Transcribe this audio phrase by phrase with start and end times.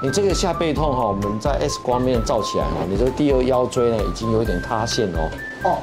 [0.00, 5.28] 你这个下背痛哈，我们在 X 光面照起来哈，你这个第二腰椎呢已经有一点塌陷哦。
[5.64, 5.78] 哦。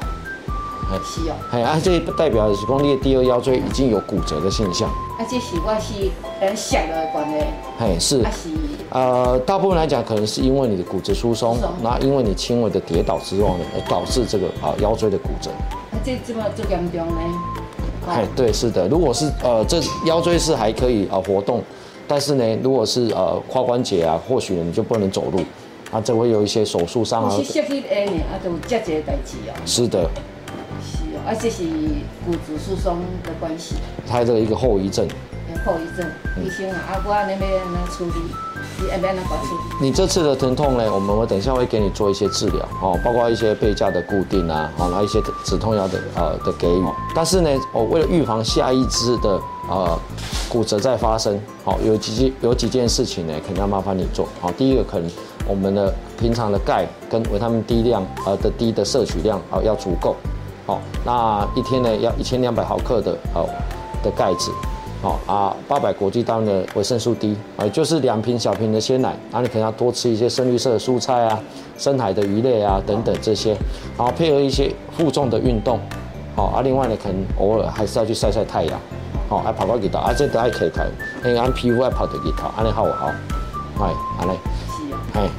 [1.04, 1.34] 是哦。
[1.50, 4.88] 哎，啊，这代表是讲你的第二腰椎已经有骨折的现象。
[4.88, 6.10] 啊，这是我是
[6.40, 7.44] 很小的关系。
[7.78, 8.22] 哎，是。
[8.22, 8.48] 啊是。
[8.88, 15.50] 呃，大部分来讲，可能是因为你的骨质疏松，那因为你轻微的跌倒之后呢，而导致这个啊腰椎的骨折。
[15.50, 17.20] 啊，这这么这严重呢？
[18.08, 18.88] 哎，对，是的。
[18.88, 21.62] 如果是呃这腰椎是还可以啊活动，
[22.08, 25.40] 但是呢，如果是呃髋关节啊，或许你就不能走路，
[25.90, 27.30] 啊，这会有一些手术伤啊。
[27.30, 29.52] 是血血 A 呢，啊，都接这个代志哦。
[29.64, 30.08] 是的。
[30.80, 31.64] 是哦而且是
[32.24, 33.74] 骨质疏松的关系，
[34.06, 35.08] 它的一个后遗症。
[35.64, 36.06] 后遗症，
[36.44, 38.20] 医生啊，啊，我那边能处理，
[38.78, 39.86] 你那边能搞处理。
[39.86, 46.84] 你这次的疼痛呢，我们我等一下会给你做一些治疗，哦，包括一些背架的固定啊，哦，然后一些止痛药的呃的给予。
[47.14, 49.98] 但是呢，我为了预防下一支的呃
[50.48, 54.28] 骨折再发生，好，有几件有几件事情呢，肯定要麻烦你做。
[54.40, 55.10] 好，第一个可能
[55.48, 60.16] 我们的平常的钙跟维他命 D 量呃的 D 的摄取量啊要足够。
[60.66, 63.48] 好，那一天呢要一千两百毫克的哦
[64.02, 64.50] 的钙质，
[65.00, 71.40] 好啊，八百国际单位的维生素 D，啊，就是两瓶小瓶的鲜奶，然后你可能要多吃一些深绿色的蔬菜啊，
[71.78, 73.50] 深海的鱼类啊等等这些，
[73.96, 75.78] 然后配合一些负重的运动，
[76.34, 78.80] 好啊，另外呢可能偶尔还是要去晒晒太阳，
[79.28, 80.86] 好，爱跑跑给头，啊这都爱可以开，
[81.24, 83.12] 因为俺皮肤爱跑得给头，安尼好好，
[83.80, 84.32] 哎，安尼，
[84.70, 85.30] 是啊，哎，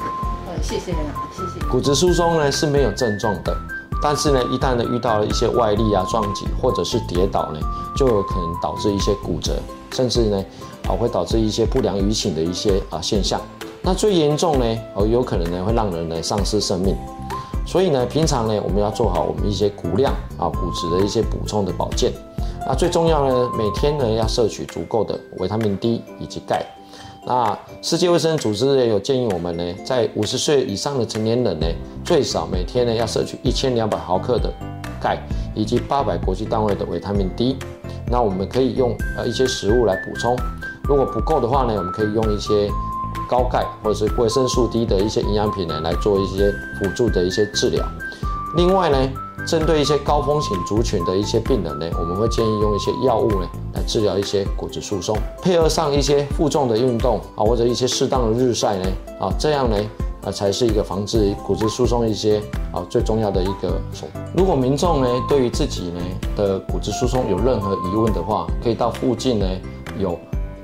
[0.62, 0.98] 谢谢啦，
[1.32, 1.66] 谢谢。
[1.68, 3.56] 骨质疏松呢是没有症状的。
[4.00, 7.58] 但是呢，一旦呢遇到了一些外力啊、撞击或者是跌倒呢，
[7.96, 9.54] 就有可能导致一些骨折，
[9.90, 10.44] 甚至呢
[10.86, 13.40] 啊会导致一些不良于行的一些啊现象。
[13.82, 16.96] 那最严重呢，哦有可能呢会让人呢丧失生命。
[17.66, 22.12] 所以呢，平常呢我们要做好我们一些骨量啊、骨质的一些补充的保健。
[22.68, 26.62] 那最重要呢，每天呢要摄取足够的维他命 D 以及钙。
[27.26, 31.66] 那世界卫生组织也有建议我们呢，在五十岁以上的成年人呢，
[32.04, 34.52] 最少每天呢要摄取一千两百毫克的
[35.00, 35.18] 钙，
[35.54, 37.56] 以及八百国际单位的维他命 D。
[38.06, 40.36] 那我们可以用呃一些食物来补充，
[40.84, 42.70] 如果不够的话呢，我们可以用一些
[43.30, 47.82] 高钙或者是维生素 D 的一些营养品呢来做一些辅助的一些治疗。
[48.56, 48.96] 另外呢，
[49.48, 58.86] 针对一些高风险族群的一些病人呢，我们会建议用一些药物呢来治疗一些骨质疏松，配合上一些负重的运动啊，或者一些适当的日晒呢
[59.18, 59.76] 啊，这样呢
[60.22, 62.42] 啊才是一个防治骨质疏松一些
[62.74, 64.06] 啊最重要的一个手。
[64.36, 66.00] 如果民众呢对于自己呢
[66.36, 69.46] 的骨质疏松有任何疑问的话，可以到附近呢
[69.98, 70.18] 有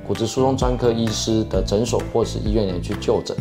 [0.07, 3.35] 骨质疏松专科医师的诊所或是医院呢去就诊，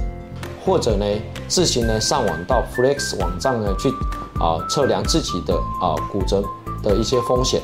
[0.66, 1.06] 或者呢
[1.50, 3.92] 自行呢上网到 Flex 网站呢去。
[4.40, 6.44] 啊，测量自己的啊骨折
[6.82, 7.62] 的一些风险。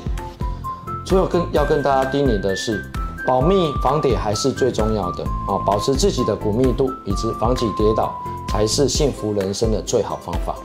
[1.05, 2.83] 最后跟要跟大家叮咛的是，
[3.25, 8.13] 保密防跌还是最重要的啊，保持自己的骨密度以及防止跌倒，
[8.47, 10.55] 才是幸福人生的最好方法。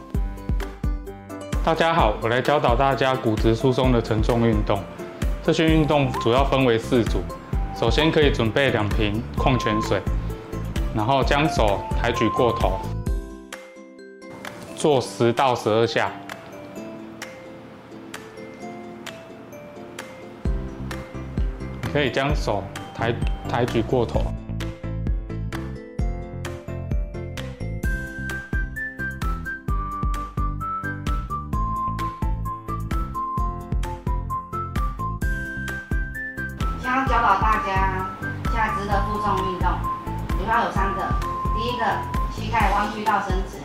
[1.64, 4.78] 大家好，我来教导大家骨质疏松的承重运动。
[5.42, 7.18] 这些运动主要分为四组。
[7.78, 10.00] 首先可以准备两瓶矿泉水，
[10.94, 12.78] 然后将手抬举过头。
[14.84, 16.10] 做十到十二下，
[21.90, 22.62] 可以将手
[22.94, 23.10] 抬
[23.48, 24.20] 抬举过头。
[36.82, 38.06] 想要教导大家
[38.52, 39.72] 下肢的负重运动，
[40.28, 41.00] 主要有三个。
[41.56, 41.86] 第一个，
[42.34, 43.63] 膝盖弯曲到伸直。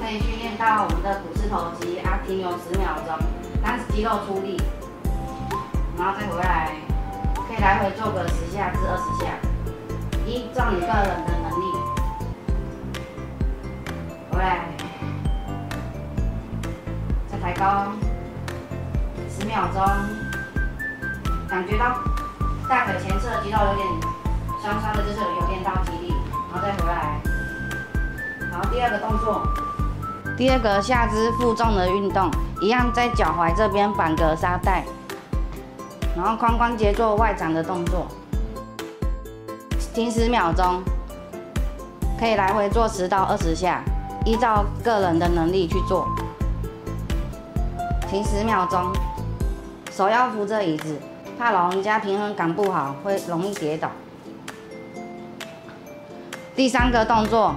[0.00, 3.14] 可以训练到我们的股四头肌啊，停留十秒钟，
[3.62, 4.56] 让肌肉出力，
[5.96, 6.72] 然后再回来，
[7.46, 9.36] 可以来回做个十下至二十下，
[10.26, 11.64] 依照你个人的能力。
[14.32, 14.64] 回来，
[17.30, 17.92] 再抬高
[19.28, 19.84] 十秒钟，
[21.46, 21.94] 感觉到
[22.68, 23.86] 大腿前侧肌肉有点
[24.62, 26.14] 酸酸的，就是有练到肌力，
[26.50, 27.20] 然后再回来。
[28.50, 29.46] 然后第二个动作。
[30.40, 32.30] 第二个下肢负重的运动，
[32.62, 34.86] 一样在脚踝这边绑个沙袋，
[36.16, 38.06] 然后髋关节做外展的动作，
[39.92, 40.82] 停十秒钟，
[42.18, 43.82] 可以来回做十到二十下，
[44.24, 46.08] 依照个人的能力去做。
[48.08, 48.90] 停十秒钟，
[49.92, 50.98] 手要扶着椅子，
[51.38, 53.90] 怕老人家平衡感不好会容易跌倒。
[56.56, 57.54] 第三个动作，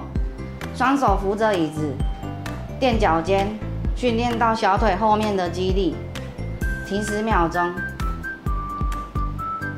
[0.74, 1.90] 双手扶着椅子。
[2.78, 3.58] 垫脚尖，
[3.94, 5.96] 训练到小腿后面的肌力。
[6.86, 7.72] 停十秒钟。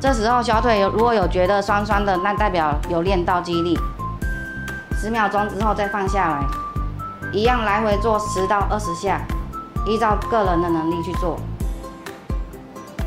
[0.00, 3.78] 这时候小腿有如果有觉得酸酸的，那代表有练到肌力。
[5.00, 6.44] 十秒钟之后再放下来，
[7.32, 9.20] 一样来回做十到二十下，
[9.87, 11.38] 依照个人的能力去做。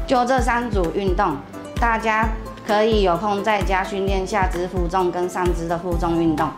[0.07, 1.36] 就这三组运动，
[1.75, 2.30] 大家
[2.65, 6.50] 可以有空在家训练下肢负重跟上肢的负重运动。